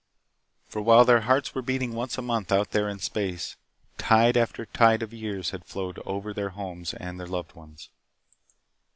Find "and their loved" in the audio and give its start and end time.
6.95-7.53